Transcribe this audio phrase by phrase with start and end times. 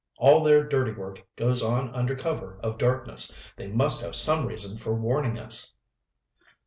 [0.17, 3.31] All their dirty work goes on under cover of darkness.
[3.55, 5.71] They must have some reason for warning us!"